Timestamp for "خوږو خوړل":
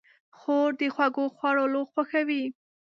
0.93-1.73